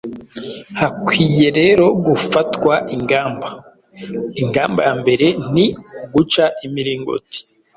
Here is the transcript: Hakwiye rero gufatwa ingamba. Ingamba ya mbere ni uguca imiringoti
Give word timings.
Hakwiye 0.79 1.47
rero 1.59 1.85
gufatwa 2.05 2.73
ingamba. 2.95 3.49
Ingamba 4.41 4.79
ya 4.87 4.93
mbere 5.01 5.27
ni 5.53 5.65
uguca 6.03 6.45
imiringoti 6.65 7.39